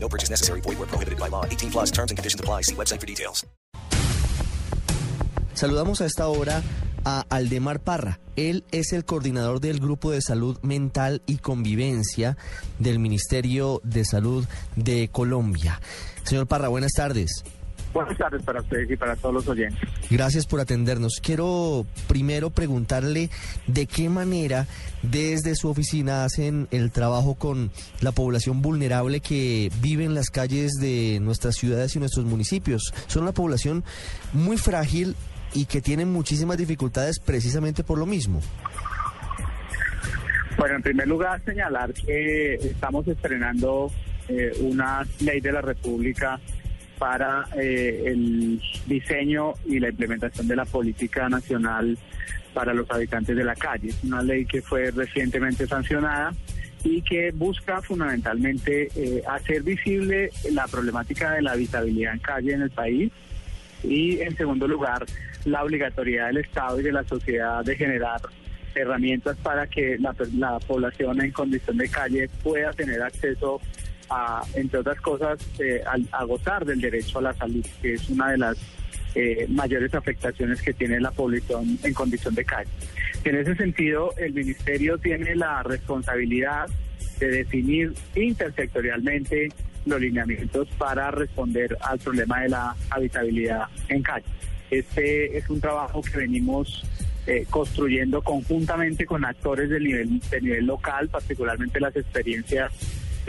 No 0.00 0.08
purchase 0.08 0.30
necessary. 0.30 0.60
Void 0.62 0.78
where 0.78 0.88
prohibited 0.88 1.18
by 1.18 1.28
law. 1.28 1.44
18 1.44 1.70
plus 1.70 1.90
terms 1.90 2.10
and 2.10 2.16
conditions 2.16 2.40
apply. 2.40 2.62
See 2.62 2.74
website 2.74 3.00
for 3.00 3.06
details. 3.06 3.44
Saludamos 5.54 6.00
a 6.00 6.04
esta 6.04 6.28
hora 6.28 6.62
a 7.04 7.24
Aldemar 7.30 7.80
Parra. 7.80 8.20
Él 8.36 8.64
es 8.70 8.92
el 8.92 9.04
coordinador 9.04 9.60
del 9.60 9.80
Grupo 9.80 10.12
de 10.12 10.22
Salud 10.22 10.56
Mental 10.62 11.22
y 11.26 11.38
Convivencia 11.38 12.36
del 12.78 13.00
Ministerio 13.00 13.80
de 13.82 14.04
Salud 14.04 14.46
de 14.76 15.08
Colombia. 15.08 15.80
Señor 16.22 16.46
Parra, 16.46 16.68
buenas 16.68 16.92
tardes. 16.92 17.42
Buenas 17.92 18.18
tardes 18.18 18.42
para 18.42 18.60
ustedes 18.60 18.90
y 18.90 18.96
para 18.96 19.16
todos 19.16 19.34
los 19.34 19.48
oyentes. 19.48 19.80
Gracias 20.10 20.46
por 20.46 20.60
atendernos. 20.60 21.20
Quiero 21.22 21.86
primero 22.06 22.50
preguntarle 22.50 23.30
de 23.66 23.86
qué 23.86 24.08
manera 24.08 24.66
desde 25.02 25.54
su 25.54 25.68
oficina 25.68 26.24
hacen 26.24 26.68
el 26.70 26.90
trabajo 26.90 27.34
con 27.34 27.70
la 28.00 28.12
población 28.12 28.62
vulnerable 28.62 29.20
que 29.20 29.70
vive 29.80 30.04
en 30.04 30.14
las 30.14 30.30
calles 30.30 30.72
de 30.80 31.18
nuestras 31.20 31.56
ciudades 31.56 31.96
y 31.96 31.98
nuestros 31.98 32.26
municipios. 32.26 32.92
Son 33.06 33.22
una 33.22 33.32
población 33.32 33.84
muy 34.32 34.58
frágil 34.58 35.16
y 35.54 35.64
que 35.64 35.80
tiene 35.80 36.04
muchísimas 36.04 36.58
dificultades 36.58 37.18
precisamente 37.20 37.84
por 37.84 37.98
lo 37.98 38.06
mismo. 38.06 38.40
Bueno, 40.58 40.74
en 40.74 40.82
primer 40.82 41.06
lugar, 41.06 41.40
señalar 41.44 41.92
que 41.94 42.54
estamos 42.54 43.06
estrenando 43.06 43.90
eh, 44.28 44.52
una 44.60 45.06
ley 45.20 45.40
de 45.40 45.52
la 45.52 45.62
República 45.62 46.40
para 46.98 47.46
eh, 47.56 48.04
el 48.06 48.60
diseño 48.86 49.54
y 49.66 49.78
la 49.78 49.88
implementación 49.88 50.48
de 50.48 50.56
la 50.56 50.64
política 50.64 51.28
nacional 51.28 51.96
para 52.52 52.74
los 52.74 52.90
habitantes 52.90 53.36
de 53.36 53.44
la 53.44 53.54
calle. 53.54 53.88
Es 53.88 54.02
una 54.04 54.22
ley 54.22 54.44
que 54.44 54.62
fue 54.62 54.90
recientemente 54.90 55.66
sancionada 55.66 56.32
y 56.84 57.02
que 57.02 57.30
busca 57.32 57.80
fundamentalmente 57.82 58.88
eh, 58.94 59.22
hacer 59.28 59.62
visible 59.62 60.30
la 60.52 60.66
problemática 60.66 61.32
de 61.32 61.42
la 61.42 61.52
habitabilidad 61.52 62.14
en 62.14 62.18
calle 62.20 62.52
en 62.52 62.62
el 62.62 62.70
país 62.70 63.12
y, 63.82 64.20
en 64.20 64.36
segundo 64.36 64.66
lugar, 64.66 65.04
la 65.44 65.64
obligatoriedad 65.64 66.28
del 66.28 66.38
Estado 66.38 66.80
y 66.80 66.82
de 66.82 66.92
la 66.92 67.04
sociedad 67.04 67.64
de 67.64 67.76
generar 67.76 68.20
herramientas 68.74 69.36
para 69.38 69.66
que 69.66 69.98
la, 69.98 70.14
la 70.36 70.58
población 70.60 71.20
en 71.20 71.32
condición 71.32 71.78
de 71.78 71.88
calle 71.88 72.28
pueda 72.42 72.72
tener 72.72 73.02
acceso 73.02 73.60
a, 74.10 74.42
entre 74.54 74.80
otras 74.80 75.00
cosas, 75.00 75.38
eh, 75.58 75.82
gozar 76.26 76.64
del 76.64 76.80
derecho 76.80 77.18
a 77.18 77.22
la 77.22 77.34
salud, 77.34 77.64
que 77.82 77.94
es 77.94 78.08
una 78.08 78.30
de 78.30 78.38
las 78.38 78.58
eh, 79.14 79.46
mayores 79.48 79.94
afectaciones 79.94 80.62
que 80.62 80.72
tiene 80.72 81.00
la 81.00 81.10
población 81.10 81.78
en 81.82 81.94
condición 81.94 82.34
de 82.34 82.44
calle. 82.44 82.70
En 83.24 83.36
ese 83.36 83.56
sentido, 83.56 84.14
el 84.16 84.32
Ministerio 84.32 84.98
tiene 84.98 85.34
la 85.34 85.62
responsabilidad 85.62 86.68
de 87.18 87.28
definir 87.28 87.94
intersectorialmente 88.14 89.48
los 89.86 90.00
lineamientos 90.00 90.68
para 90.78 91.10
responder 91.10 91.76
al 91.80 91.98
problema 91.98 92.42
de 92.42 92.50
la 92.50 92.76
habitabilidad 92.90 93.68
en 93.88 94.02
calle. 94.02 94.26
Este 94.70 95.38
es 95.38 95.48
un 95.48 95.60
trabajo 95.60 96.02
que 96.02 96.18
venimos 96.18 96.84
eh, 97.26 97.46
construyendo 97.48 98.22
conjuntamente 98.22 99.06
con 99.06 99.24
actores 99.24 99.68
del 99.68 99.84
nivel, 99.84 100.20
de 100.30 100.40
nivel 100.40 100.66
local, 100.66 101.08
particularmente 101.08 101.80
las 101.80 101.96
experiencias 101.96 102.72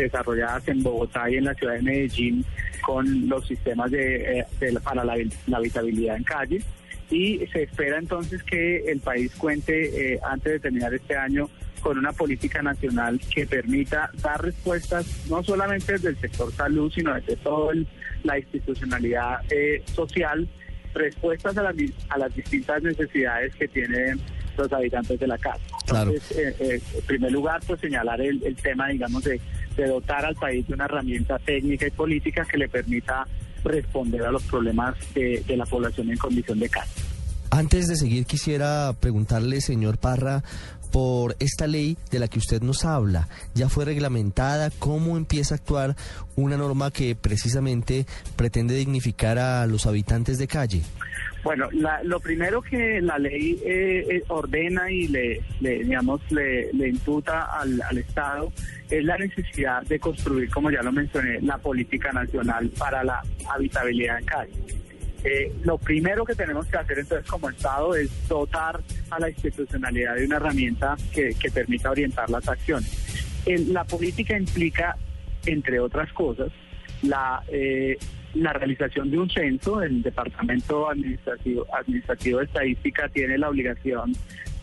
desarrolladas 0.03 0.67
en 0.67 0.83
Bogotá 0.83 1.29
y 1.29 1.35
en 1.35 1.45
la 1.45 1.53
ciudad 1.53 1.73
de 1.75 1.81
Medellín 1.81 2.45
con 2.81 3.27
los 3.27 3.47
sistemas 3.47 3.91
de, 3.91 4.39
eh, 4.39 4.45
para 4.83 5.03
la, 5.03 5.15
la, 5.47 5.57
habitabilidad 5.57 6.17
en 6.17 6.23
calle. 6.23 6.61
Y 7.11 7.39
se 7.51 7.63
espera 7.63 7.97
entonces 7.97 8.43
que 8.43 8.91
el 8.91 8.99
país 8.99 9.33
cuente, 9.35 10.13
eh, 10.13 10.19
antes 10.23 10.53
de 10.53 10.59
terminar 10.59 10.93
este 10.93 11.15
año, 11.15 11.49
con 11.79 11.97
una 11.97 12.11
política 12.11 12.61
nacional 12.61 13.19
que 13.33 13.45
permita 13.45 14.11
dar 14.21 14.43
respuestas 14.43 15.27
no 15.29 15.43
solamente 15.43 15.93
desde 15.93 16.09
el 16.09 16.17
sector 16.17 16.51
salud, 16.51 16.91
sino 16.91 17.13
desde 17.15 17.35
toda 17.37 17.73
la 18.23 18.37
institucionalidad 18.37 19.41
eh, 19.49 19.81
social, 19.93 20.47
respuestas 20.93 21.57
a 21.57 21.63
las, 21.63 21.75
a 22.09 22.17
las 22.17 22.35
distintas 22.35 22.83
necesidades 22.83 23.55
que 23.55 23.67
tienen 23.67 24.19
los 24.59 24.73
habitantes 24.73 25.19
de 25.19 25.27
la 25.27 25.37
casa. 25.37 25.59
Entonces, 25.87 26.31
eh, 26.37 26.55
eh, 26.59 26.81
en 26.95 27.01
primer 27.05 27.31
lugar, 27.31 27.61
pues 27.65 27.79
señalar 27.79 28.21
el, 28.21 28.43
el 28.43 28.55
tema, 28.55 28.87
digamos, 28.87 29.23
de, 29.23 29.39
de, 29.75 29.87
dotar 29.87 30.25
al 30.25 30.35
país 30.35 30.67
de 30.67 30.73
una 30.73 30.85
herramienta 30.85 31.39
técnica 31.39 31.87
y 31.87 31.91
política 31.91 32.45
que 32.45 32.57
le 32.57 32.69
permita 32.69 33.25
responder 33.63 34.23
a 34.23 34.31
los 34.31 34.43
problemas 34.43 34.95
de, 35.13 35.43
de 35.45 35.57
la 35.57 35.65
población 35.65 36.09
en 36.09 36.17
condición 36.17 36.59
de 36.59 36.69
casa. 36.69 36.91
Antes 37.51 37.87
de 37.87 37.95
seguir, 37.95 38.25
quisiera 38.25 38.93
preguntarle, 38.99 39.59
señor 39.59 39.97
Parra, 39.97 40.43
por 40.91 41.35
esta 41.39 41.67
ley 41.67 41.97
de 42.11 42.19
la 42.19 42.27
que 42.27 42.39
usted 42.39 42.61
nos 42.61 42.85
habla. 42.85 43.27
¿Ya 43.53 43.69
fue 43.69 43.85
reglamentada? 43.85 44.71
¿Cómo 44.71 45.17
empieza 45.17 45.55
a 45.55 45.57
actuar 45.57 45.95
una 46.35 46.57
norma 46.57 46.91
que 46.91 47.15
precisamente 47.15 48.05
pretende 48.35 48.75
dignificar 48.75 49.37
a 49.39 49.65
los 49.67 49.85
habitantes 49.85 50.37
de 50.37 50.47
calle? 50.47 50.81
Bueno, 51.43 51.69
la, 51.71 52.03
lo 52.03 52.19
primero 52.19 52.61
que 52.61 53.01
la 53.01 53.17
ley 53.17 53.59
eh, 53.65 54.23
ordena 54.27 54.91
y 54.91 55.07
le, 55.07 55.41
digamos, 55.61 56.19
le, 56.31 56.71
le 56.73 56.89
imputa 56.89 57.45
al, 57.59 57.81
al, 57.81 57.97
Estado 57.97 58.51
es 58.89 59.03
la 59.03 59.17
necesidad 59.17 59.83
de 59.83 59.99
construir, 59.99 60.49
como 60.49 60.69
ya 60.69 60.81
lo 60.81 60.91
mencioné, 60.91 61.39
la 61.41 61.57
política 61.57 62.11
nacional 62.11 62.69
para 62.77 63.03
la 63.03 63.21
habitabilidad 63.49 64.19
en 64.19 64.25
calle. 64.25 64.53
Eh, 65.23 65.51
lo 65.63 65.77
primero 65.77 66.23
que 66.23 66.33
tenemos 66.33 66.65
que 66.67 66.77
hacer 66.77 66.99
entonces 66.99 67.29
como 67.29 67.49
Estado 67.49 67.95
es 67.95 68.09
dotar 68.27 68.79
a 69.09 69.19
la 69.19 69.29
institucionalidad 69.29 70.15
de 70.15 70.25
una 70.25 70.37
herramienta 70.37 70.95
que, 71.13 71.35
que 71.39 71.51
permita 71.51 71.91
orientar 71.91 72.29
las 72.29 72.47
acciones. 72.47 73.43
En, 73.45 73.73
la 73.73 73.83
política 73.83 74.37
implica, 74.37 74.95
entre 75.45 75.79
otras 75.79 76.11
cosas, 76.13 76.51
la, 77.03 77.43
eh, 77.49 77.97
la 78.33 78.53
realización 78.53 79.11
de 79.11 79.19
un 79.19 79.29
censo. 79.29 79.81
El 79.81 80.01
Departamento 80.01 80.89
Administrativo, 80.89 81.65
Administrativo 81.73 82.39
de 82.39 82.45
Estadística 82.45 83.09
tiene 83.09 83.37
la 83.37 83.49
obligación, 83.49 84.13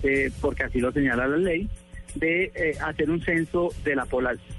eh, 0.02 0.30
porque 0.40 0.64
así 0.64 0.80
lo 0.80 0.92
señala 0.92 1.26
la 1.26 1.36
ley, 1.36 1.68
de 2.14 2.52
eh, 2.54 2.74
hacer 2.82 3.10
un 3.10 3.20
censo 3.20 3.70
de 3.84 3.96
la, 3.96 4.06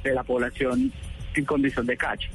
de 0.03 0.13
la 0.13 0.23
población 0.23 0.91
en 1.35 1.45
condición 1.45 1.85
de 1.85 1.97
calle. 1.97 2.29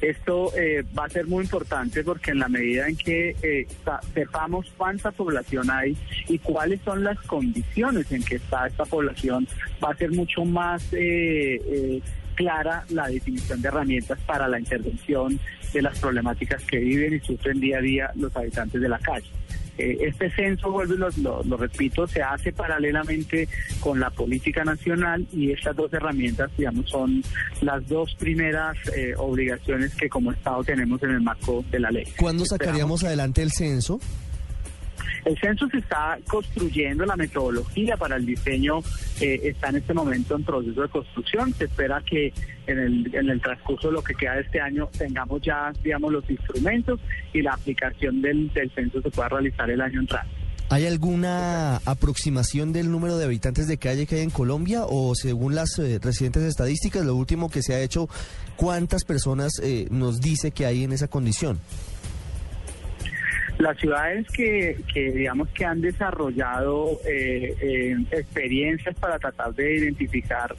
Esto 0.00 0.52
eh, 0.56 0.84
va 0.96 1.06
a 1.06 1.08
ser 1.08 1.26
muy 1.26 1.44
importante 1.44 2.02
porque 2.04 2.32
en 2.32 2.40
la 2.40 2.48
medida 2.48 2.88
en 2.88 2.96
que 2.96 3.36
eh, 3.42 3.66
sepamos 4.12 4.70
cuánta 4.76 5.10
población 5.12 5.70
hay 5.70 5.96
y 6.28 6.38
cuáles 6.38 6.80
son 6.82 7.04
las 7.04 7.18
condiciones 7.22 8.10
en 8.12 8.22
que 8.22 8.36
está 8.36 8.66
esta 8.66 8.84
población, 8.84 9.46
va 9.82 9.92
a 9.92 9.96
ser 9.96 10.10
mucho 10.10 10.44
más 10.44 10.86
eh, 10.92 12.02
clara 12.34 12.84
la 12.90 13.08
definición 13.08 13.60
de 13.62 13.68
herramientas 13.68 14.18
para 14.26 14.48
la 14.48 14.58
intervención 14.58 15.38
de 15.72 15.82
las 15.82 15.98
problemáticas 15.98 16.62
que 16.64 16.78
viven 16.78 17.14
y 17.14 17.20
sufren 17.20 17.60
día 17.60 17.78
a 17.78 17.80
día 17.80 18.10
los 18.14 18.34
habitantes 18.36 18.80
de 18.80 18.88
la 18.88 18.98
calle. 18.98 19.28
Este 19.76 20.30
censo, 20.30 20.70
vuelvo 20.70 20.94
y 20.94 20.98
lo, 20.98 21.08
lo, 21.16 21.42
lo, 21.42 21.56
repito, 21.56 22.06
se 22.06 22.22
hace 22.22 22.52
paralelamente 22.52 23.48
con 23.80 23.98
la 23.98 24.08
política 24.08 24.62
nacional 24.62 25.26
y 25.32 25.50
estas 25.50 25.74
dos 25.74 25.92
herramientas, 25.92 26.48
digamos, 26.56 26.88
son 26.88 27.24
las 27.60 27.86
dos 27.88 28.14
primeras 28.14 28.76
eh, 28.96 29.14
obligaciones 29.16 29.92
que 29.96 30.08
como 30.08 30.30
Estado 30.30 30.62
tenemos 30.62 31.02
en 31.02 31.10
el 31.10 31.20
marco 31.22 31.64
de 31.72 31.80
la 31.80 31.90
ley. 31.90 32.04
¿Cuándo 32.16 32.44
sacaríamos 32.46 33.00
Esperamos... 33.00 33.04
adelante 33.04 33.42
el 33.42 33.50
censo? 33.50 33.98
El 35.24 35.38
censo 35.38 35.66
se 35.68 35.78
está 35.78 36.18
construyendo, 36.28 37.06
la 37.06 37.16
metodología 37.16 37.96
para 37.96 38.16
el 38.16 38.26
diseño 38.26 38.80
eh, 39.20 39.40
está 39.44 39.70
en 39.70 39.76
este 39.76 39.94
momento 39.94 40.36
en 40.36 40.44
proceso 40.44 40.82
de 40.82 40.88
construcción. 40.88 41.54
Se 41.54 41.64
espera 41.64 42.02
que 42.04 42.32
en 42.66 42.78
el, 42.78 43.14
en 43.14 43.30
el 43.30 43.40
transcurso 43.40 43.88
de 43.88 43.94
lo 43.94 44.04
que 44.04 44.14
queda 44.14 44.34
de 44.34 44.42
este 44.42 44.60
año 44.60 44.88
tengamos 44.98 45.40
ya, 45.42 45.72
digamos, 45.82 46.12
los 46.12 46.28
instrumentos 46.28 47.00
y 47.32 47.40
la 47.40 47.54
aplicación 47.54 48.20
del, 48.20 48.52
del 48.52 48.70
censo 48.72 49.00
se 49.00 49.10
pueda 49.10 49.30
realizar 49.30 49.70
el 49.70 49.80
año 49.80 50.00
entrante. 50.00 50.44
¿Hay 50.70 50.86
alguna 50.86 51.76
aproximación 51.84 52.72
del 52.72 52.90
número 52.90 53.18
de 53.18 53.26
habitantes 53.26 53.68
de 53.68 53.76
calle 53.76 54.06
que 54.06 54.16
hay 54.16 54.22
en 54.22 54.30
Colombia 54.30 54.84
o 54.86 55.14
según 55.14 55.54
las 55.54 55.78
eh, 55.78 55.98
recientes 56.02 56.42
estadísticas, 56.42 57.04
lo 57.04 57.14
último 57.14 57.50
que 57.50 57.62
se 57.62 57.74
ha 57.74 57.80
hecho, 57.80 58.08
cuántas 58.56 59.04
personas 59.04 59.52
eh, 59.62 59.86
nos 59.90 60.20
dice 60.20 60.50
que 60.52 60.64
hay 60.66 60.84
en 60.84 60.92
esa 60.92 61.06
condición? 61.06 61.60
Las 63.58 63.78
ciudades 63.78 64.26
que, 64.28 64.80
que, 64.92 65.12
digamos 65.12 65.48
que 65.50 65.64
han 65.64 65.80
desarrollado 65.80 66.98
eh, 67.06 67.54
eh, 67.60 67.96
experiencias 68.10 68.96
para 68.96 69.18
tratar 69.18 69.54
de 69.54 69.76
identificar 69.76 70.54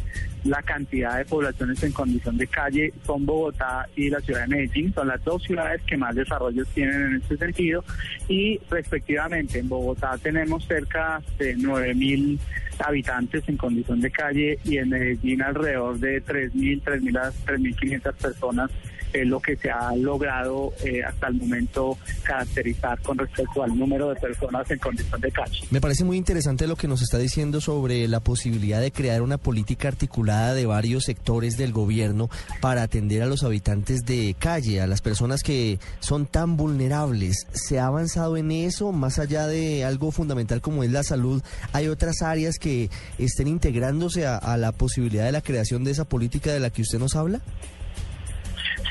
la 0.46 0.62
cantidad 0.62 1.18
de 1.18 1.26
poblaciones 1.26 1.82
en 1.84 1.92
condición 1.92 2.38
de 2.38 2.48
calle 2.48 2.94
son 3.04 3.26
Bogotá 3.26 3.90
y 3.96 4.10
la 4.10 4.20
ciudad 4.20 4.42
de 4.42 4.48
Medellín. 4.48 4.94
Son 4.94 5.08
las 5.08 5.24
dos 5.24 5.44
ciudades 5.44 5.82
que 5.88 5.98
más 5.98 6.16
desarrollos 6.16 6.68
tienen 6.70 7.02
en 7.02 7.16
este 7.16 7.36
sentido. 7.36 7.84
Y 8.30 8.60
respectivamente, 8.70 9.60
en 9.60 9.68
Bogotá 9.68 10.18
tenemos 10.22 10.66
cerca 10.66 11.22
de 11.40 11.58
9.000 11.58 12.40
habitantes 12.80 13.44
en 13.50 13.58
condición 13.58 14.00
de 14.00 14.12
calle 14.12 14.60
y 14.64 14.78
en 14.78 14.90
Medellín 14.90 15.42
alrededor 15.42 16.00
de 16.00 16.24
3.000, 16.24 16.84
3.000 16.84 17.34
3.500 17.46 18.14
personas 18.14 18.72
es 19.14 19.28
lo 19.28 19.40
que 19.40 19.56
se 19.56 19.70
ha 19.72 19.96
logrado 19.96 20.74
eh, 20.84 21.04
hasta 21.04 21.28
el 21.28 21.36
momento 21.36 21.98
caracterizar 22.24 23.00
con 23.02 23.18
respecto 23.18 23.64
al 23.64 23.78
número 23.78 24.10
de 24.10 24.16
personas 24.16 24.70
en 24.70 24.80
condición 24.80 25.22
de 25.22 25.32
calle. 25.32 25.60
Me 25.72 25.82
parece 25.82 26.04
muy 26.04 26.18
interesante 26.18 26.68
lo 26.68 26.76
que 26.76 26.88
nos 26.88 27.02
está 27.02 27.18
diciendo 27.18 27.62
sobre 27.62 28.08
la 28.08 28.20
posibilidad 28.20 28.82
de 28.82 28.92
crear 28.92 29.22
una 29.22 29.38
política 29.38 29.88
articulada 29.88 30.54
de 30.54 30.66
varios 30.66 31.06
sectores 31.06 31.58
del 31.58 31.72
gobierno 31.72 32.30
para 32.62 32.84
atender 32.84 33.22
a 33.22 33.26
los 33.26 33.44
habitantes 33.44 34.06
de 34.06 34.36
calle, 34.38 34.82
a 34.82 34.88
las 34.88 35.02
personas 35.02 35.42
que 35.44 35.80
son 36.00 36.26
tan 36.26 36.58
vulnerables. 36.58 37.48
¿Se 37.52 37.80
ha 37.80 37.88
avanzado 37.88 38.38
en 38.38 38.52
eso 38.52 38.92
más 38.92 39.20
allá 39.20 39.48
de 39.48 39.86
algo 39.86 40.12
fundamental 40.12 40.62
como 40.62 40.84
es 40.84 40.92
la 40.92 41.04
salud? 41.04 41.42
¿Hay 41.74 41.88
otras 41.88 42.22
áreas 42.22 42.58
que 42.60 42.90
estén 43.18 43.48
integrándose 43.48 44.26
a, 44.26 44.38
a 44.38 44.58
la 44.58 44.72
posibilidad 44.72 45.26
de 45.26 45.32
la 45.32 45.42
creación 45.42 45.84
de 45.84 45.92
esa 45.92 46.06
política 46.06 46.52
de 46.52 46.60
la 46.60 46.70
que 46.70 46.82
usted 46.82 47.00
nos 47.00 47.16
habla? 47.16 47.42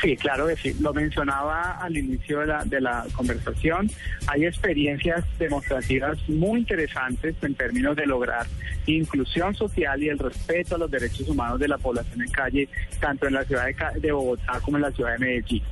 Sí, 0.04 0.18
claro 0.18 0.46
que 0.46 0.56
sí. 0.56 0.76
Lo 0.80 0.92
mencionaba 0.92 1.78
al 1.80 1.96
inicio 1.96 2.40
de 2.40 2.46
la, 2.48 2.64
de 2.64 2.78
la 2.78 3.06
conversación. 3.14 3.90
Hay 4.26 4.44
experiencias 4.44 5.24
demostrativas 5.38 6.18
muy 6.28 6.60
interesantes 6.60 7.34
en 7.40 7.54
términos 7.54 7.96
de 7.96 8.04
lograr 8.04 8.46
inclusión 8.86 9.54
social 9.54 10.02
y 10.02 10.10
el 10.10 10.18
respeto 10.18 10.74
a 10.74 10.78
los 10.78 10.90
derechos 10.90 11.26
humanos 11.26 11.58
de 11.58 11.68
la 11.68 11.78
población 11.78 12.20
en 12.20 12.28
calle, 12.28 12.68
tanto 13.00 13.26
en 13.26 13.32
la 13.32 13.44
ciudad 13.44 13.64
de, 13.64 14.00
de 14.00 14.12
Bogotá 14.12 14.60
como 14.60 14.76
en 14.76 14.82
la 14.82 14.90
ciudad 14.90 15.12
de 15.12 15.18
Medellín. 15.20 15.62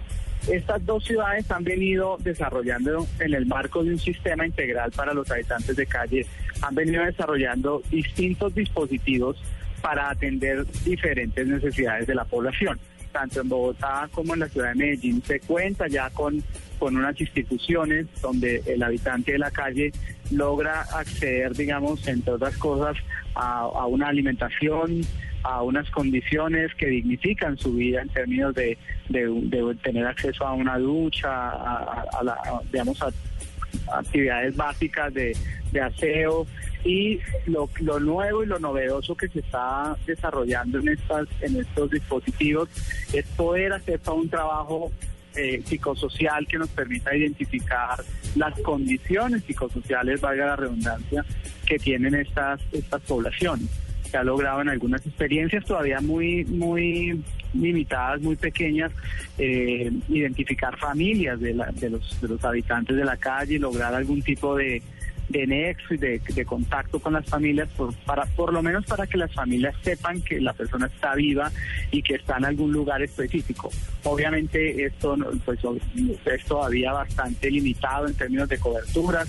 Estas 0.48 0.84
dos 0.86 1.04
ciudades 1.04 1.50
han 1.50 1.62
venido 1.62 2.16
desarrollando 2.20 3.06
en 3.20 3.34
el 3.34 3.44
marco 3.44 3.84
de 3.84 3.90
un 3.90 3.98
sistema 3.98 4.46
integral 4.46 4.92
para 4.92 5.12
los 5.12 5.30
habitantes 5.30 5.76
de 5.76 5.86
calle, 5.86 6.26
han 6.62 6.74
venido 6.74 7.04
desarrollando 7.04 7.82
distintos 7.90 8.54
dispositivos 8.54 9.36
para 9.82 10.08
atender 10.08 10.64
diferentes 10.84 11.46
necesidades 11.46 12.06
de 12.06 12.14
la 12.14 12.24
población 12.24 12.80
tanto 13.12 13.40
en 13.40 13.48
Bogotá 13.48 14.08
como 14.12 14.34
en 14.34 14.40
la 14.40 14.48
ciudad 14.48 14.70
de 14.70 14.74
Medellín, 14.74 15.22
se 15.22 15.40
cuenta 15.40 15.86
ya 15.88 16.10
con, 16.10 16.42
con 16.78 16.96
unas 16.96 17.20
instituciones 17.20 18.06
donde 18.20 18.62
el 18.66 18.82
habitante 18.82 19.32
de 19.32 19.38
la 19.38 19.50
calle 19.50 19.92
logra 20.30 20.82
acceder, 20.82 21.54
digamos, 21.54 22.06
entre 22.08 22.32
otras 22.32 22.56
cosas, 22.56 22.96
a, 23.34 23.86
una 23.86 24.08
alimentación, 24.08 25.02
a 25.42 25.62
unas 25.62 25.90
condiciones 25.90 26.74
que 26.74 26.86
dignifican 26.86 27.56
su 27.58 27.74
vida 27.74 28.02
en 28.02 28.08
términos 28.08 28.54
de, 28.54 28.78
de, 29.08 29.76
tener 29.82 30.06
acceso 30.06 30.46
a 30.46 30.52
una 30.52 30.78
ducha, 30.78 31.28
a, 31.30 32.60
digamos, 32.70 33.00
a 33.02 33.10
actividades 33.98 34.56
básicas 34.56 35.12
de, 35.14 35.36
de 35.72 35.80
aseo 35.80 36.46
y 36.84 37.20
lo, 37.46 37.68
lo, 37.80 38.00
nuevo 38.00 38.42
y 38.42 38.46
lo 38.46 38.58
novedoso 38.58 39.16
que 39.16 39.28
se 39.28 39.40
está 39.40 39.96
desarrollando 40.06 40.80
en 40.80 40.88
estas 40.88 41.28
en 41.40 41.60
estos 41.60 41.90
dispositivos 41.90 42.68
es 43.12 43.24
poder 43.36 43.72
hacer 43.72 44.00
todo 44.00 44.16
un 44.16 44.28
trabajo 44.28 44.90
eh, 45.36 45.62
psicosocial 45.64 46.46
que 46.46 46.58
nos 46.58 46.68
permita 46.68 47.14
identificar 47.14 48.02
las 48.34 48.58
condiciones 48.60 49.42
psicosociales, 49.44 50.20
valga 50.20 50.46
la 50.46 50.56
redundancia, 50.56 51.24
que 51.66 51.78
tienen 51.78 52.14
estas 52.14 52.60
estas 52.72 53.00
poblaciones. 53.02 53.68
Se 54.10 54.18
ha 54.18 54.24
logrado 54.24 54.60
en 54.60 54.68
algunas 54.68 55.06
experiencias 55.06 55.64
todavía 55.64 56.00
muy 56.00 56.44
muy 56.44 57.22
limitadas, 57.54 58.20
muy 58.20 58.36
pequeñas, 58.36 58.92
eh, 59.38 59.90
identificar 60.08 60.76
familias 60.78 61.38
de, 61.40 61.54
de, 61.74 61.90
los, 61.90 62.20
de 62.20 62.28
los 62.28 62.44
habitantes 62.44 62.96
de 62.96 63.04
la 63.04 63.16
calle, 63.16 63.58
lograr 63.58 63.94
algún 63.94 64.22
tipo 64.22 64.56
de 64.56 64.82
de 65.32 65.46
nexo 65.46 65.94
y 65.94 65.96
de, 65.96 66.44
contacto 66.46 67.00
con 67.00 67.14
las 67.14 67.26
familias, 67.26 67.68
por, 67.76 67.94
para, 68.04 68.26
por 68.26 68.52
lo 68.52 68.62
menos 68.62 68.84
para 68.84 69.06
que 69.06 69.16
las 69.16 69.32
familias 69.32 69.74
sepan 69.82 70.20
que 70.20 70.40
la 70.40 70.52
persona 70.52 70.86
está 70.86 71.14
viva 71.14 71.50
y 71.90 72.02
que 72.02 72.14
está 72.14 72.36
en 72.36 72.44
algún 72.44 72.72
lugar 72.72 73.02
específico. 73.02 73.70
Obviamente 74.04 74.84
esto 74.84 75.16
pues, 75.44 75.60
es 76.26 76.44
todavía 76.44 76.92
bastante 76.92 77.50
limitado 77.50 78.06
en 78.06 78.14
términos 78.14 78.48
de 78.48 78.58
coberturas, 78.58 79.28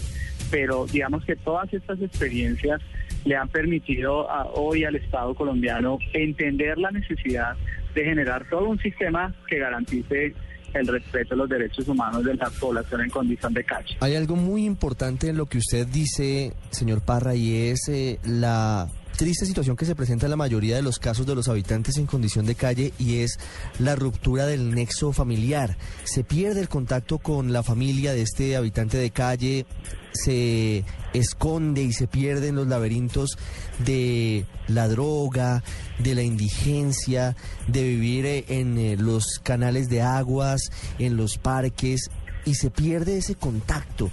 pero 0.52 0.86
digamos 0.86 1.24
que 1.26 1.36
todas 1.36 1.74
estas 1.74 2.02
experiencias 2.02 2.82
le 3.26 3.36
han 3.36 3.48
permitido 3.48 4.28
hoy 4.54 4.84
al 4.84 4.96
Estado 4.96 5.34
colombiano 5.34 5.98
entender 6.12 6.78
la 6.78 6.92
necesidad 6.92 7.56
de 7.96 8.04
generar 8.04 8.46
todo 8.50 8.68
un 8.68 8.80
sistema 8.80 9.34
que 9.48 9.60
garantice 9.60 10.34
el 10.74 10.88
respeto 10.88 11.34
a 11.34 11.38
los 11.38 11.50
derechos 11.50 11.88
humanos 11.88 12.24
de 12.24 12.36
la 12.36 12.50
población 12.50 13.02
en 13.02 13.10
condición 13.10 13.54
de 13.54 13.64
calle. 13.64 13.98
Hay 14.00 14.16
algo 14.16 14.36
muy 14.36 14.66
importante 14.66 15.30
en 15.30 15.38
lo 15.38 15.46
que 15.46 15.60
usted 15.60 15.88
dice, 15.88 16.54
señor 16.72 17.02
Parra, 17.02 17.36
y 17.36 17.70
es 17.70 17.88
eh, 17.90 18.20
la 18.26 18.88
triste 19.18 19.46
situación 19.46 19.76
que 19.76 19.86
se 19.86 19.96
presenta 19.96 20.26
en 20.26 20.32
la 20.32 20.36
mayoría 20.36 20.76
de 20.76 20.82
los 20.82 21.00
casos 21.00 21.26
de 21.26 21.36
los 21.36 21.48
habitantes 21.48 21.98
en 21.98 22.06
condición 22.06 22.46
de 22.46 22.56
calle 22.56 22.94
y 23.00 23.18
es 23.18 23.40
la 23.80 23.96
ruptura 23.96 24.46
del 24.46 24.74
nexo 24.74 25.14
familiar. 25.14 25.78
Se 26.04 26.24
pierde 26.24 26.62
el 26.62 26.70
contacto 26.70 27.20
con 27.20 27.54
la 27.54 27.64
familia 27.64 28.14
de 28.14 28.22
este 28.22 28.56
habitante 28.56 28.98
de 28.98 29.12
calle, 29.12 29.66
se 30.12 30.84
esconde 31.14 31.84
y 31.84 31.94
se 31.94 32.08
pierde 32.08 32.50
en 32.50 32.56
los 32.56 32.68
laberintos 32.68 33.38
de 33.86 34.46
la 34.68 34.88
droga, 34.88 35.64
de 36.00 36.16
la 36.16 36.24
indigencia, 36.24 37.36
de 37.68 37.84
vivir 37.84 38.26
eh, 38.26 38.46
en 38.48 38.78
eh, 38.78 38.96
los 38.98 39.40
canales 39.44 39.90
de 39.90 40.02
aguas, 40.02 40.62
en 41.00 41.18
los 41.18 41.38
parques, 41.38 42.10
y 42.46 42.56
se 42.56 42.70
pierde 42.70 43.18
ese 43.18 43.36
contacto. 43.36 44.12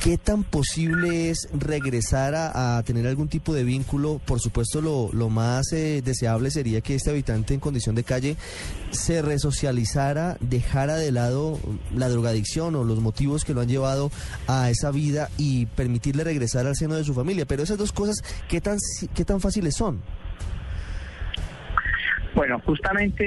¿Qué 0.00 0.18
tan 0.18 0.44
posible 0.44 1.30
es 1.30 1.48
regresar 1.52 2.34
a, 2.36 2.80
tener 2.84 3.06
algún 3.06 3.28
tipo 3.28 3.54
de 3.54 3.64
vínculo? 3.64 4.20
Por 4.24 4.40
supuesto, 4.40 4.80
lo, 4.80 5.10
lo 5.12 5.30
más 5.30 5.72
eh, 5.72 6.00
deseable 6.04 6.50
sería 6.50 6.80
que 6.80 6.94
este 6.94 7.10
habitante 7.10 7.54
en 7.54 7.60
condición 7.60 7.94
de 7.96 8.04
calle 8.04 8.36
se 8.90 9.20
resocializara, 9.20 10.36
dejara 10.40 10.96
de 10.96 11.10
lado 11.10 11.58
la 11.94 12.08
drogadicción 12.08 12.76
o 12.76 12.84
los 12.84 13.00
motivos 13.00 13.44
que 13.44 13.54
lo 13.54 13.62
han 13.62 13.68
llevado 13.68 14.12
a 14.46 14.70
esa 14.70 14.90
vida 14.90 15.30
y 15.38 15.66
permitirle 15.66 16.22
regresar 16.22 16.66
al 16.66 16.76
seno 16.76 16.94
de 16.94 17.04
su 17.04 17.14
familia. 17.14 17.46
Pero 17.46 17.64
esas 17.64 17.78
dos 17.78 17.90
cosas, 17.90 18.16
¿qué 18.48 18.60
tan, 18.60 18.78
qué 19.14 19.24
tan 19.24 19.40
fáciles 19.40 19.74
son? 19.74 20.02
Bueno, 22.36 22.60
justamente 22.66 23.24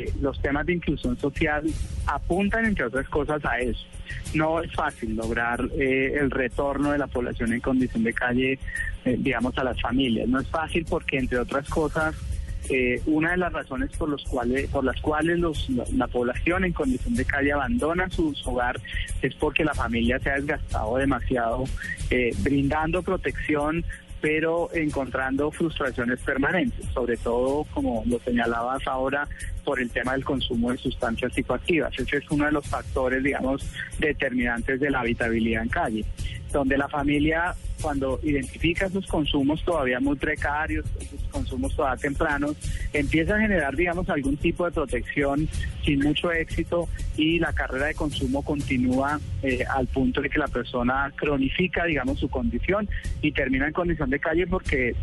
eh, 0.00 0.10
los 0.22 0.40
temas 0.40 0.64
de 0.64 0.72
inclusión 0.72 1.18
social 1.18 1.64
apuntan, 2.06 2.64
entre 2.64 2.86
otras 2.86 3.06
cosas, 3.10 3.44
a 3.44 3.58
eso. 3.58 3.84
No 4.32 4.62
es 4.62 4.72
fácil 4.72 5.16
lograr 5.16 5.62
eh, 5.78 6.14
el 6.18 6.30
retorno 6.30 6.92
de 6.92 6.96
la 6.96 7.08
población 7.08 7.52
en 7.52 7.60
condición 7.60 8.04
de 8.04 8.14
calle, 8.14 8.58
eh, 9.04 9.16
digamos, 9.18 9.56
a 9.58 9.64
las 9.64 9.78
familias. 9.78 10.26
No 10.28 10.40
es 10.40 10.48
fácil 10.48 10.86
porque, 10.88 11.18
entre 11.18 11.38
otras 11.38 11.68
cosas, 11.68 12.16
una 13.06 13.30
de 13.30 13.38
las 13.38 13.52
razones 13.52 13.90
por, 13.96 14.10
los 14.10 14.22
cuales, 14.24 14.68
por 14.68 14.84
las 14.84 15.00
cuales 15.00 15.38
los, 15.38 15.68
la, 15.70 16.06
población 16.06 16.64
en 16.64 16.72
condición 16.72 17.14
de 17.14 17.24
calle 17.24 17.52
abandona 17.52 18.10
su, 18.10 18.34
hogar 18.44 18.78
es 19.22 19.34
porque 19.36 19.64
la 19.64 19.72
familia 19.72 20.18
se 20.18 20.30
ha 20.30 20.34
desgastado 20.34 20.98
demasiado 20.98 21.64
brindando 22.42 23.02
protección 23.02 23.84
pero 24.20 24.68
encontrando 24.72 25.50
frustraciones 25.50 26.20
permanentes, 26.20 26.86
sobre 26.92 27.16
todo, 27.16 27.64
como 27.72 28.02
lo 28.06 28.18
señalabas 28.20 28.86
ahora, 28.86 29.28
por 29.64 29.80
el 29.80 29.90
tema 29.90 30.12
del 30.12 30.24
consumo 30.24 30.72
de 30.72 30.78
sustancias 30.78 31.32
psicoactivas. 31.32 31.92
Ese 31.98 32.16
es 32.16 32.30
uno 32.30 32.46
de 32.46 32.52
los 32.52 32.66
factores, 32.66 33.22
digamos, 33.22 33.68
determinantes 33.98 34.80
de 34.80 34.90
la 34.90 35.00
habitabilidad 35.00 35.62
en 35.62 35.68
calle, 35.68 36.04
donde 36.52 36.78
la 36.78 36.88
familia, 36.88 37.54
cuando 37.80 38.18
identifica 38.22 38.88
sus 38.88 39.06
consumos 39.06 39.62
todavía 39.64 40.00
muy 40.00 40.16
precarios, 40.16 40.86
sus 41.10 41.22
consumos 41.30 41.74
todavía 41.76 42.00
tempranos, 42.00 42.56
empieza 42.92 43.36
a 43.36 43.40
generar, 43.40 43.76
digamos, 43.76 44.08
algún 44.08 44.36
tipo 44.36 44.64
de 44.64 44.72
protección 44.72 45.48
sin 45.84 46.00
mucho 46.00 46.32
éxito 46.32 46.88
y 47.16 47.38
la 47.38 47.52
carrera 47.52 47.86
de 47.86 47.94
consumo 47.94 48.42
continúa 48.44 49.20
eh, 49.42 49.64
al 49.68 49.86
punto 49.86 50.20
de 50.20 50.30
que 50.30 50.38
la 50.38 50.48
persona 50.48 51.12
cronifica, 51.16 51.84
digamos, 51.84 52.18
su 52.18 52.28
condición 52.28 52.88
y 53.22 53.32
termina 53.32 53.66
en 53.66 53.72
condición 53.72 54.10
de 54.10 54.18
calle 54.18 54.46
porque, 54.46 54.94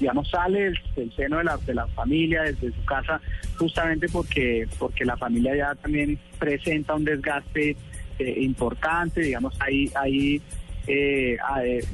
digamos, 0.00 0.28
sale 0.30 0.72
del, 0.96 1.12
seno 1.16 1.38
de 1.38 1.44
la, 1.44 1.56
de 1.58 1.74
la 1.74 1.86
familia, 1.88 2.42
desde 2.42 2.72
su 2.72 2.84
casa, 2.84 3.20
justamente 3.56 4.08
porque, 4.08 4.68
porque 4.78 5.04
la 5.04 5.16
familia 5.16 5.56
ya 5.56 5.74
también 5.74 6.18
presenta 6.38 6.94
un 6.94 7.04
desgaste 7.04 7.76
eh, 8.18 8.34
importante, 8.42 9.22
digamos, 9.22 9.54
hay, 9.60 9.90
hay 9.96 10.40
eh, 10.86 11.36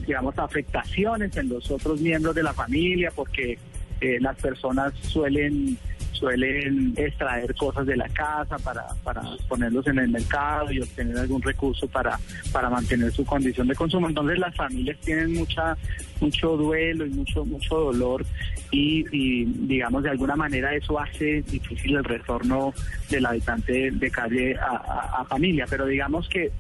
digamos, 0.07 0.39
afectaciones 0.39 1.37
en 1.37 1.49
los 1.49 1.71
otros 1.71 2.01
miembros 2.01 2.35
de 2.35 2.43
la 2.43 2.53
familia, 2.53 3.11
porque 3.15 3.59
eh, 4.01 4.19
las 4.21 4.37
personas 4.37 4.93
suelen 5.03 5.79
suelen 6.13 6.93
extraer 6.97 7.55
cosas 7.55 7.87
de 7.87 7.97
la 7.97 8.07
casa 8.11 8.59
para, 8.59 8.85
para 9.03 9.23
ponerlos 9.49 9.87
en 9.87 9.99
el 10.01 10.09
mercado 10.11 10.71
y 10.71 10.79
obtener 10.79 11.17
algún 11.17 11.41
recurso 11.41 11.89
para, 11.89 12.19
para 12.53 12.69
mantener 12.69 13.11
su 13.11 13.25
condición 13.25 13.67
de 13.69 13.75
consumo. 13.75 14.07
Entonces 14.07 14.39
las 14.39 14.55
familias 14.55 14.99
tienen 15.01 15.33
mucha 15.33 15.79
mucho 16.21 16.59
duelo 16.59 17.07
y 17.07 17.11
mucho 17.11 17.47
mucho 17.47 17.77
dolor 17.77 18.27
y, 18.71 19.45
digamos 19.47 20.03
de 20.03 20.11
alguna 20.11 20.37
manera 20.37 20.75
eso 20.75 21.01
hace 21.01 21.41
difícil 21.41 21.97
el 21.97 22.05
retorno 22.05 22.75
del 23.09 23.25
habitante 23.25 23.91
de 23.91 24.11
calle 24.11 24.57
a 24.61 25.25
familia. 25.27 25.65
Pero 25.71 25.87
digamos 25.87 26.29
que 26.29 26.53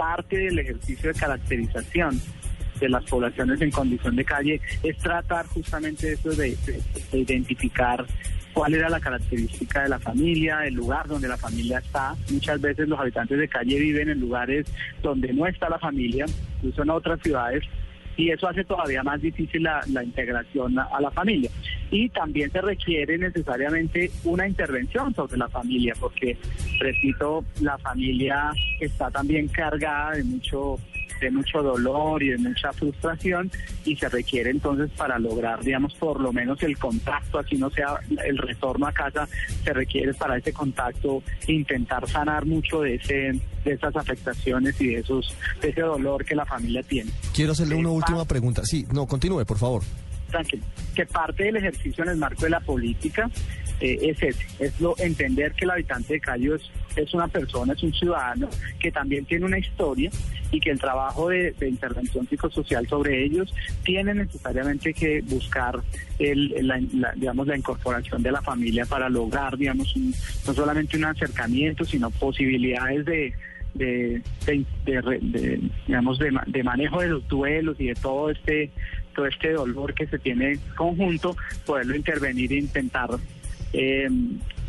parte 0.00 0.38
del 0.38 0.58
ejercicio 0.58 1.12
de 1.12 1.18
caracterización 1.20 2.18
de 2.80 2.88
las 2.88 3.04
poblaciones 3.04 3.60
en 3.60 3.70
condición 3.70 4.16
de 4.16 4.24
calle 4.24 4.58
es 4.82 4.96
tratar 4.96 5.44
justamente 5.46 6.12
eso 6.12 6.30
de, 6.30 6.56
de- 6.64 6.82
de 7.12 7.18
identificar 7.18 8.06
cuál 8.54 8.72
era 8.74 8.88
la 8.88 8.98
característica 8.98 9.82
de 9.82 9.90
la 9.90 9.98
familia, 9.98 10.66
el 10.66 10.72
lugar 10.74 11.06
donde 11.06 11.28
la 11.28 11.36
familia 11.36 11.78
está. 11.78 12.14
Muchas 12.30 12.58
veces 12.62 12.88
los 12.88 12.98
habitantes 12.98 13.38
de 13.38 13.46
calle 13.46 13.78
viven 13.78 14.08
en 14.08 14.20
lugares 14.20 14.66
donde 15.02 15.32
no 15.34 15.46
está 15.46 15.68
la 15.68 15.78
familia, 15.78 16.24
incluso 16.56 16.82
en 16.82 16.90
otras 16.90 17.20
ciudades, 17.20 17.62
y 18.16 18.30
eso 18.30 18.48
hace 18.48 18.64
todavía 18.64 19.02
más 19.02 19.20
difícil 19.20 19.62
la, 19.62 19.80
la 19.92 20.04
integración 20.04 20.78
a, 20.78 20.84
a 20.84 21.00
la 21.00 21.10
familia. 21.10 21.50
Y 21.90 22.08
también 22.10 22.50
se 22.50 22.60
requiere 22.60 23.18
necesariamente 23.18 24.10
una 24.24 24.46
intervención 24.46 25.14
sobre 25.14 25.38
la 25.38 25.48
familia, 25.48 25.94
porque, 25.98 26.36
repito, 26.78 27.44
la 27.60 27.76
familia 27.78 28.52
está 28.78 29.10
también 29.10 29.48
cargada 29.48 30.12
de 30.12 30.24
mucho 30.24 30.78
de 31.20 31.30
mucho 31.30 31.62
dolor 31.62 32.22
y 32.22 32.30
de 32.30 32.38
mucha 32.38 32.72
frustración 32.72 33.50
y 33.84 33.96
se 33.96 34.08
requiere 34.08 34.50
entonces 34.50 34.90
para 34.96 35.18
lograr, 35.18 35.62
digamos, 35.62 35.94
por 35.94 36.20
lo 36.20 36.32
menos 36.32 36.62
el 36.62 36.78
contacto, 36.78 37.38
así 37.38 37.56
no 37.56 37.70
sea 37.70 38.00
el 38.24 38.38
retorno 38.38 38.86
a 38.86 38.92
casa, 38.92 39.28
se 39.64 39.72
requiere 39.72 40.14
para 40.14 40.36
ese 40.38 40.52
contacto 40.52 41.22
intentar 41.46 42.08
sanar 42.08 42.46
mucho 42.46 42.80
de 42.82 42.94
ese 42.96 43.40
de 43.64 43.72
esas 43.72 43.94
afectaciones 43.94 44.80
y 44.80 44.86
de 44.88 45.00
esos 45.00 45.34
de 45.60 45.68
ese 45.68 45.82
dolor 45.82 46.24
que 46.24 46.34
la 46.34 46.46
familia 46.46 46.82
tiene. 46.82 47.10
Quiero 47.34 47.52
hacerle 47.52 47.74
una 47.74 47.90
Eh, 47.90 47.92
última 47.92 48.24
pregunta. 48.24 48.62
Sí, 48.64 48.86
no, 48.92 49.06
continúe, 49.06 49.44
por 49.44 49.58
favor. 49.58 49.82
tranquilo, 50.30 50.62
que 50.94 51.04
parte 51.06 51.44
del 51.44 51.56
ejercicio 51.56 52.04
en 52.04 52.10
el 52.10 52.16
marco 52.16 52.44
de 52.44 52.50
la 52.50 52.60
política 52.60 53.28
eh, 53.80 53.98
es 54.02 54.22
ese, 54.22 54.46
es 54.58 54.80
lo, 54.80 54.94
entender 54.98 55.52
que 55.52 55.64
el 55.64 55.70
habitante 55.70 56.14
de 56.14 56.20
Cayo 56.20 56.54
es, 56.54 56.70
es 56.96 57.12
una 57.14 57.28
persona, 57.28 57.72
es 57.72 57.82
un 57.82 57.92
ciudadano 57.92 58.48
que 58.78 58.90
también 58.92 59.24
tiene 59.24 59.44
una 59.46 59.58
historia 59.58 60.10
y 60.52 60.58
que 60.60 60.70
el 60.70 60.80
trabajo 60.80 61.28
de, 61.28 61.54
intervención 61.60 62.26
psicosocial 62.28 62.86
sobre 62.88 63.24
ellos 63.24 63.54
tiene 63.84 64.12
necesariamente 64.14 64.92
que 64.92 65.20
buscar 65.22 65.78
el, 66.18 66.66
la, 66.66 67.12
digamos, 67.14 67.46
la 67.46 67.56
incorporación 67.56 68.22
de 68.22 68.32
la 68.32 68.42
familia 68.42 68.84
para 68.86 69.08
lograr, 69.08 69.56
digamos, 69.56 69.94
un- 69.96 70.12
no 70.46 70.54
solamente 70.54 70.96
un 70.96 71.04
acercamiento, 71.04 71.84
sino 71.84 72.10
posibilidades 72.10 73.04
de 73.04 73.32
de, 73.72 74.20
digamos 75.86 76.18
de 76.18 76.62
manejo 76.64 77.00
de 77.00 77.08
los 77.08 77.28
duelos 77.28 77.76
y 77.78 77.86
de 77.86 77.94
todo 77.94 78.30
este 78.30 78.70
todo 79.14 79.26
este 79.26 79.52
dolor 79.52 79.94
que 79.94 80.08
se 80.08 80.18
tiene 80.18 80.58
conjunto 80.76 81.36
poderlo 81.66 81.94
intervenir 81.94 82.52
e 82.52 82.56
intentar 82.56 83.10
eh, 83.72 84.08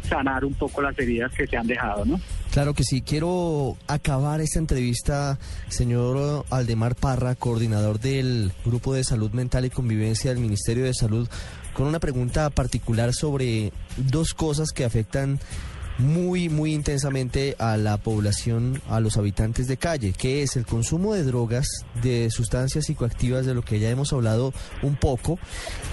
sanar 0.07 0.45
un 0.45 0.53
poco 0.53 0.81
las 0.81 0.97
heridas 0.97 1.31
que 1.33 1.47
se 1.47 1.57
han 1.57 1.67
dejado 1.67 2.05
no 2.05 2.19
Claro 2.51 2.73
que 2.73 2.83
sí. 2.83 3.01
Quiero 3.01 3.77
acabar 3.87 4.41
esta 4.41 4.59
entrevista, 4.59 5.39
señor 5.69 6.45
Aldemar 6.49 6.95
Parra, 6.95 7.33
coordinador 7.33 7.97
del 7.97 8.51
Grupo 8.65 8.93
de 8.93 9.05
Salud 9.05 9.31
Mental 9.31 9.63
y 9.63 9.69
Convivencia 9.69 10.33
del 10.33 10.43
Ministerio 10.43 10.83
de 10.83 10.93
Salud, 10.93 11.29
con 11.73 11.87
una 11.87 12.01
pregunta 12.01 12.49
particular 12.49 13.13
sobre 13.13 13.71
dos 13.95 14.33
cosas 14.33 14.71
que 14.71 14.83
afectan 14.83 15.39
muy, 15.97 16.49
muy 16.49 16.73
intensamente 16.73 17.55
a 17.59 17.77
la 17.77 17.97
población, 17.97 18.81
a 18.89 18.99
los 18.99 19.17
habitantes 19.17 19.67
de 19.67 19.77
calle, 19.77 20.13
que 20.13 20.41
es 20.41 20.55
el 20.55 20.65
consumo 20.65 21.13
de 21.13 21.23
drogas, 21.23 21.67
de 22.01 22.29
sustancias 22.31 22.85
psicoactivas, 22.85 23.45
de 23.45 23.53
lo 23.53 23.61
que 23.61 23.79
ya 23.79 23.89
hemos 23.89 24.13
hablado 24.13 24.53
un 24.81 24.95
poco, 24.95 25.39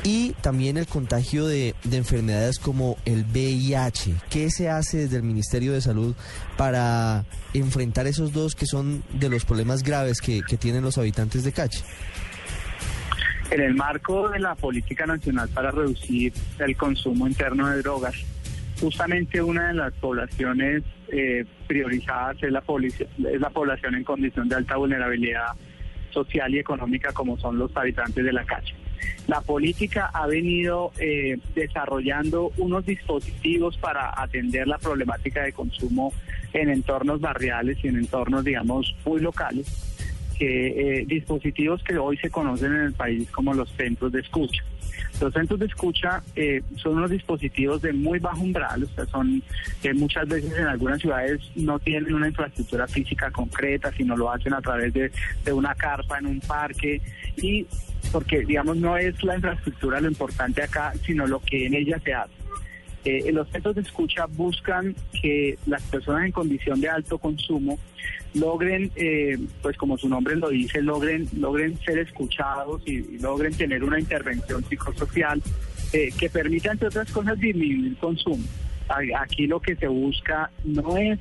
y 0.05 0.33
también 0.40 0.76
el 0.76 0.87
contagio 0.87 1.47
de, 1.47 1.75
de 1.85 1.97
enfermedades 1.97 2.59
como 2.59 2.97
el 3.05 3.25
VIH. 3.25 4.14
¿Qué 4.31 4.50
se 4.50 4.69
hace 4.69 4.99
desde 4.99 5.17
el 5.17 5.23
Ministerio 5.23 5.73
de 5.73 5.81
Salud 5.81 6.14
para 6.57 7.25
enfrentar 7.55 8.07
esos 8.07 8.33
dos 8.33 8.55
que 8.55 8.67
son 8.67 9.02
de 9.12 9.28
los 9.28 9.45
problemas 9.45 9.83
graves 9.83 10.21
que, 10.21 10.43
que 10.43 10.57
tienen 10.57 10.83
los 10.83 10.99
habitantes 10.99 11.45
de 11.45 11.52
calle? 11.52 11.78
en 13.50 13.61
el 13.61 13.75
marco 13.75 14.28
de 14.28 14.40
la 14.40 14.55
política 14.55 15.07
nacional 15.07 15.49
para 15.49 15.71
reducir 15.71 16.33
el 16.59 16.76
consumo 16.76 17.26
interno 17.26 17.69
de 17.69 17.78
drogas 17.78 18.14
justamente 18.80 19.42
una 19.42 19.68
de 19.68 19.75
las 19.75 19.92
poblaciones 19.94 20.82
eh, 21.08 21.44
priorizadas 21.66 22.37
es 22.42 22.52
la, 22.52 22.62
es 23.32 23.40
la 23.40 23.50
población 23.50 23.94
en 23.94 24.04
condición 24.04 24.49
de 24.49 24.56
alta 24.56 24.76
vulnerabilidad 24.76 25.52
social 26.11 26.54
y 26.54 26.58
económica 26.58 27.12
como 27.12 27.38
son 27.38 27.58
los 27.58 27.76
habitantes 27.76 28.25
de 28.25 28.32
la 28.32 28.44
calle. 28.44 28.75
La 29.26 29.40
política 29.42 30.11
ha 30.12 30.26
venido 30.26 30.92
eh, 30.99 31.38
desarrollando 31.54 32.50
unos 32.56 32.87
dispositivos 32.87 33.76
para 33.76 34.20
atender 34.20 34.66
la 34.66 34.78
problemática 34.78 35.42
de 35.42 35.52
consumo 35.52 36.12
en 36.52 36.70
entornos 36.70 37.20
barriales 37.20 37.76
y 37.82 37.88
en 37.88 37.97
entornos, 37.97 38.42
digamos, 38.42 38.97
muy 39.04 39.20
locales, 39.20 39.66
que, 40.38 41.00
eh, 41.00 41.04
dispositivos 41.06 41.82
que 41.85 41.99
hoy 41.99 42.16
se 42.16 42.30
conocen 42.30 42.75
en 42.75 42.82
el 42.85 42.92
país 42.94 43.30
como 43.30 43.52
los 43.52 43.70
centros 43.73 44.12
de 44.12 44.20
escucha. 44.20 44.64
Los 45.21 45.33
centros 45.33 45.59
de 45.59 45.67
escucha 45.67 46.23
eh, 46.37 46.63
son 46.77 46.99
unos 46.99 47.11
dispositivos 47.11 47.83
de 47.83 47.93
muy 47.93 48.19
bajo 48.19 48.41
umbral, 48.41 48.85
o 48.85 48.87
sea, 48.87 49.05
son 49.07 49.43
que 49.83 49.93
muchas 49.95 50.29
veces 50.29 50.53
en 50.57 50.67
algunas 50.67 51.01
ciudades 51.01 51.41
no 51.57 51.79
tienen 51.79 52.15
una 52.15 52.29
infraestructura 52.29 52.87
física 52.87 53.31
concreta, 53.31 53.93
sino 53.97 54.17
lo 54.17 54.31
hacen 54.31 54.55
a 54.55 54.61
través 54.61 54.93
de, 54.93 55.11
de 55.45 55.53
una 55.53 55.75
carpa 55.75 56.19
en 56.19 56.27
un 56.27 56.41
parque 56.41 57.01
y 57.37 57.67
porque 58.13 58.41
digamos 58.45 58.77
no 58.77 58.97
es 58.97 59.23
la 59.25 59.37
infraestructura 59.37 60.01
lo 60.01 60.09
importante 60.09 60.63
acá, 60.63 60.93
sino 61.05 61.27
lo 61.27 61.41
que 61.41 61.67
en 61.67 61.75
ella 61.75 61.99
se 62.05 62.15
hace. 62.15 62.33
Eh, 63.05 63.33
los 63.33 63.49
centros 63.49 63.75
de 63.75 63.83
escucha 63.83 64.27
buscan 64.27 64.95
que 65.23 65.59
las 65.67 65.83
personas 65.85 66.27
en 66.27 66.33
condición 66.33 66.81
de 66.81 66.89
alto 66.89 67.19
consumo 67.19 67.79
logren, 68.38 68.90
eh, 68.97 69.38
pues 69.62 69.76
como 69.76 69.99
su 69.99 70.09
nombre 70.09 70.37
lo 70.37 70.49
dice, 70.49 70.83
logren, 70.83 71.28
logren 71.37 71.78
ser 71.78 71.99
escuchados 71.99 72.83
y, 72.87 73.18
logren 73.18 73.54
tener 73.54 73.85
una 73.85 73.99
intervención 73.99 74.64
psicosocial 74.64 75.42
eh, 75.92 76.11
que 76.18 76.28
permita, 76.28 76.73
entre 76.73 76.88
otras 76.88 77.11
cosas, 77.11 77.38
disminuir 77.38 77.92
el 77.92 77.97
consumo. 77.97 78.45
Aquí 79.18 79.47
lo 79.47 79.61
que 79.61 79.76
se 79.76 79.87
busca 79.87 80.50
no 80.64 80.97
es 80.97 81.18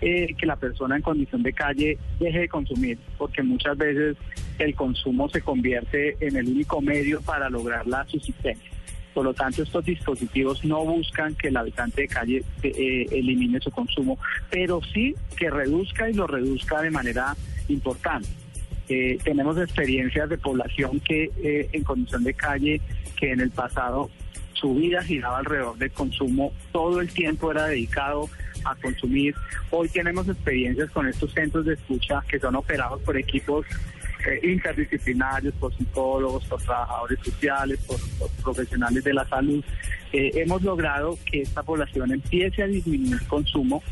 eh, 0.00 0.34
que 0.38 0.46
la 0.46 0.54
persona 0.56 0.96
en 0.96 1.02
condición 1.02 1.42
de 1.42 1.52
calle 1.52 1.98
deje 2.20 2.40
de 2.40 2.48
consumir, 2.48 2.98
porque 3.16 3.42
muchas 3.42 3.76
veces 3.76 4.16
el 4.58 4.74
consumo 4.74 5.28
se 5.28 5.40
convierte 5.40 6.16
en 6.20 6.36
el 6.36 6.48
único 6.48 6.80
medio 6.80 7.20
para 7.22 7.50
lograr 7.50 7.86
la 7.86 8.06
subsistencia. 8.06 8.70
Por 9.14 9.24
lo 9.24 9.34
tanto, 9.34 9.62
estos 9.62 9.84
dispositivos 9.84 10.64
no 10.64 10.84
buscan 10.84 11.34
que 11.34 11.48
el 11.48 11.56
habitante 11.56 12.02
de 12.02 12.08
calle 12.08 12.44
eh, 12.62 13.06
elimine 13.10 13.60
su 13.60 13.70
consumo, 13.70 14.18
pero 14.50 14.80
sí 14.92 15.14
que 15.36 15.50
reduzca 15.50 16.08
y 16.08 16.14
lo 16.14 16.26
reduzca 16.26 16.80
de 16.82 16.90
manera 16.90 17.36
importante. 17.68 18.28
Eh, 18.88 19.18
tenemos 19.22 19.58
experiencias 19.58 20.28
de 20.28 20.38
población 20.38 21.00
que 21.00 21.30
eh, 21.42 21.68
en 21.72 21.84
condición 21.84 22.24
de 22.24 22.34
calle, 22.34 22.80
que 23.16 23.32
en 23.32 23.40
el 23.40 23.50
pasado 23.50 24.10
su 24.54 24.74
vida 24.74 25.02
giraba 25.02 25.38
alrededor 25.38 25.76
del 25.76 25.90
consumo, 25.92 26.52
todo 26.72 27.00
el 27.00 27.08
tiempo 27.10 27.50
era 27.50 27.66
dedicado 27.66 28.28
a 28.64 28.74
consumir. 28.76 29.34
Hoy 29.70 29.88
tenemos 29.88 30.28
experiencias 30.28 30.90
con 30.90 31.06
estos 31.06 31.32
centros 31.32 31.66
de 31.66 31.74
escucha 31.74 32.22
que 32.28 32.40
son 32.40 32.56
operados 32.56 33.00
por 33.02 33.16
equipos 33.16 33.66
eh, 34.26 34.40
interdisciplinarios, 34.42 35.54
por 35.54 35.74
psicólogos, 35.76 36.44
por 36.46 36.62
trabajadores 36.62 37.18
sociales, 37.22 37.78
por, 37.86 37.98
profesionales 38.42 39.04
de 39.04 39.14
la 39.14 39.24
salud. 39.26 39.64
Eh, 40.12 40.30
hemos 40.34 40.62
logrado 40.62 41.18
que 41.30 41.42
esta 41.42 41.62
población 41.62 42.12
empiece 42.12 42.62
a 42.62 42.66
disminuir 42.66 43.26
consumo 43.26 43.82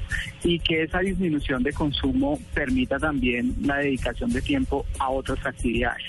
y 0.42 0.58
que 0.58 0.82
esa 0.82 1.00
disminución 1.00 1.62
de 1.62 1.72
consumo 1.72 2.38
permita 2.54 2.98
también 2.98 3.54
la 3.62 3.78
dedicación 3.78 4.30
de 4.32 4.40
tiempo 4.40 4.86
a 4.98 5.10
otras 5.10 5.44
actividades 5.44 6.04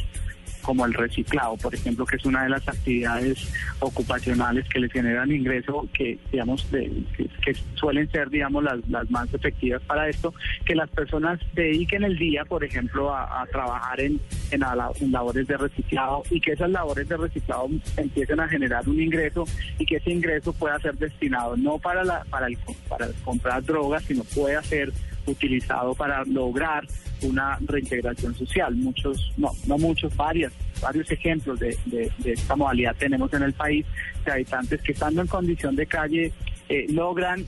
como 0.67 0.85
el 0.85 0.93
reciclado, 0.93 1.55
por 1.55 1.73
ejemplo, 1.73 2.05
que 2.05 2.17
es 2.17 2.25
una 2.25 2.43
de 2.43 2.49
las 2.49 2.67
actividades 2.67 3.47
ocupacionales 3.79 4.67
que 4.67 4.79
les 4.81 4.91
generan 4.91 5.31
ingreso, 5.31 5.87
que 5.93 6.19
digamos 6.29 6.69
de- 6.71 6.91
que, 7.41 7.55
suelen 7.75 8.11
ser, 8.11 8.29
digamos, 8.29 8.65
las, 8.65 8.85
las 8.89 9.09
más 9.09 9.33
efectivas 9.33 9.81
para 9.83 10.09
esto, 10.09 10.33
que 10.65 10.75
las 10.75 10.89
personas 10.89 11.39
dediquen 11.53 12.03
el 12.03 12.17
día, 12.17 12.43
por 12.43 12.65
ejemplo, 12.65 13.15
a, 13.15 13.41
a 13.41 13.45
trabajar 13.45 14.01
en, 14.01 14.19
en, 14.51 14.59
la- 14.59 14.91
en 14.99 15.11
labores 15.13 15.47
de 15.47 15.55
reciclado 15.55 16.23
y 16.29 16.41
que 16.41 16.51
esas 16.51 16.69
labores 16.69 17.07
de 17.07 17.15
reciclado 17.15 17.69
empiecen 17.95 18.41
a 18.41 18.49
generar 18.49 18.87
un 18.89 18.99
ingreso 19.01 19.45
y 19.79 19.85
que 19.85 19.95
ese 19.95 20.11
ingreso 20.11 20.51
pueda 20.51 20.77
ser 20.79 20.95
destinado 20.97 21.55
no 21.55 21.77
para 21.79 22.03
la, 22.03 22.25
para 22.29 22.47
el, 22.47 22.57
para 22.89 23.07
comprar 23.23 23.63
drogas, 23.63 24.03
sino 24.03 24.25
pueda 24.25 24.61
ser 24.63 24.91
utilizado 25.27 25.93
para 25.93 26.23
lograr 26.25 26.85
una 27.23 27.57
reintegración 27.65 28.35
social. 28.35 28.75
Muchos, 28.75 29.31
no, 29.37 29.51
no 29.67 29.77
muchos, 29.77 30.15
varias, 30.15 30.53
varios 30.81 31.09
ejemplos 31.11 31.59
de, 31.59 31.77
de- 31.85 32.11
de 32.19 32.33
esta 32.33 32.55
modalidad 32.55 32.95
tenemos 32.97 33.33
en 33.33 33.43
el 33.43 33.53
país 33.53 33.85
de 34.25 34.31
habitantes 34.31 34.81
que 34.81 34.91
estando 34.91 35.21
en 35.21 35.27
condición 35.27 35.75
de 35.75 35.85
calle 35.85 36.31
eh, 36.69 36.85
logran, 36.89 37.45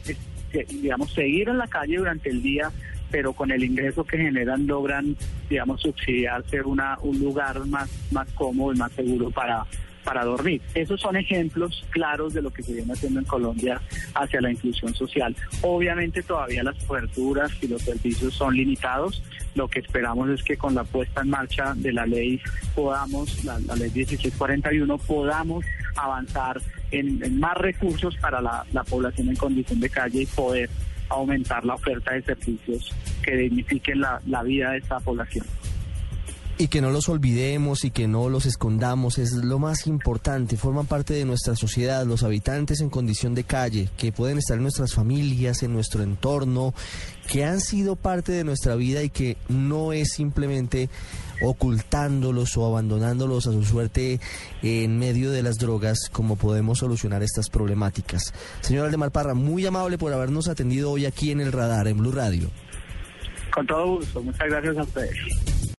eh, 0.53 0.65
digamos, 0.69 1.13
seguir 1.13 1.49
en 1.49 1.57
la 1.57 1.67
calle 1.67 1.97
durante 1.97 2.29
el 2.29 2.41
día, 2.41 2.71
pero 3.11 3.33
con 3.33 3.51
el 3.51 3.63
ingreso 3.63 4.03
que 4.03 4.17
generan 4.17 4.65
logran, 4.67 5.15
digamos, 5.49 5.81
subsidiarse 5.81 6.61
una, 6.61 6.97
un 7.01 7.19
lugar 7.19 7.65
más, 7.65 7.89
más 8.11 8.27
cómodo 8.33 8.73
y 8.73 8.77
más 8.77 8.91
seguro 8.93 9.29
para, 9.31 9.65
para 10.03 10.25
dormir. 10.25 10.61
Esos 10.73 11.01
son 11.01 11.15
ejemplos 11.15 11.85
claros 11.89 12.33
de 12.33 12.41
lo 12.41 12.51
que 12.51 12.63
se 12.63 12.73
viene 12.73 12.93
haciendo 12.93 13.19
en 13.19 13.25
Colombia 13.25 13.81
hacia 14.15 14.41
la 14.41 14.51
inclusión 14.51 14.93
social. 14.93 15.35
Obviamente 15.61 16.23
todavía 16.23 16.63
las 16.63 16.83
coberturas 16.85 17.51
y 17.61 17.67
los 17.67 17.81
servicios 17.81 18.33
son 18.33 18.55
limitados. 18.55 19.21
Lo 19.55 19.67
que 19.67 19.79
esperamos 19.79 20.29
es 20.29 20.43
que 20.43 20.57
con 20.57 20.75
la 20.75 20.83
puesta 20.83 21.21
en 21.21 21.29
marcha 21.29 21.73
de 21.75 21.91
la 21.91 22.05
ley 22.05 22.41
podamos, 22.75 23.43
la, 23.43 23.59
ley 23.75 23.91
1641, 23.93 24.97
podamos 24.99 25.65
avanzar 25.95 26.61
en, 26.91 27.39
más 27.39 27.57
recursos 27.57 28.15
para 28.17 28.41
la, 28.41 28.65
la 28.71 28.83
población 28.83 29.29
en 29.29 29.35
condición 29.35 29.79
de 29.79 29.89
calle 29.89 30.21
y 30.21 30.25
poder 30.25 30.69
aumentar 31.09 31.65
la 31.65 31.73
oferta 31.73 32.13
de 32.13 32.21
servicios 32.21 32.93
que 33.23 33.35
dignifiquen 33.35 34.01
la, 34.01 34.21
la 34.27 34.43
vida 34.43 34.71
de 34.71 34.77
esta 34.77 34.99
población. 34.99 35.45
Y 36.61 36.67
que 36.67 36.81
no 36.81 36.91
los 36.91 37.07
olvidemos 37.07 37.85
y 37.85 37.89
que 37.89 38.09
no 38.09 38.27
los 38.27 38.45
escondamos 38.45 39.17
es 39.17 39.31
lo 39.31 39.59
más 39.59 39.87
importante. 39.87 40.57
Forman 40.57 40.87
parte 40.87 41.13
de 41.13 41.23
nuestra 41.23 41.55
sociedad, 41.55 42.05
los 42.05 42.21
habitantes 42.23 42.81
en 42.81 42.89
condición 42.89 43.33
de 43.33 43.45
calle, 43.45 43.89
que 43.97 44.11
pueden 44.11 44.39
estar 44.39 44.57
en 44.57 44.63
nuestras 44.63 44.93
familias, 44.93 45.63
en 45.63 45.71
nuestro 45.71 46.03
entorno, 46.03 46.73
que 47.29 47.45
han 47.45 47.61
sido 47.61 47.95
parte 47.95 48.33
de 48.33 48.43
nuestra 48.43 48.75
vida 48.75 49.01
y 49.03 49.09
que 49.09 49.37
no 49.47 49.93
es 49.93 50.11
simplemente 50.11 50.89
ocultándolos 51.41 52.57
o 52.57 52.65
abandonándolos 52.65 53.47
a 53.47 53.53
su 53.53 53.63
suerte 53.63 54.19
en 54.61 54.99
medio 54.99 55.31
de 55.31 55.43
las 55.43 55.59
drogas 55.59 56.09
como 56.11 56.35
podemos 56.35 56.79
solucionar 56.79 57.23
estas 57.23 57.49
problemáticas. 57.49 58.33
Señor 58.59 58.85
Aldemar 58.85 59.11
Parra, 59.11 59.33
muy 59.33 59.65
amable 59.65 59.97
por 59.97 60.11
habernos 60.11 60.49
atendido 60.49 60.91
hoy 60.91 61.05
aquí 61.05 61.31
en 61.31 61.39
el 61.39 61.53
radar, 61.53 61.87
en 61.87 61.99
Blue 61.99 62.11
Radio. 62.11 62.51
Con 63.53 63.65
todo 63.65 63.95
gusto, 63.95 64.21
muchas 64.21 64.49
gracias 64.49 64.77
a 64.77 64.83
ustedes. 64.83 65.58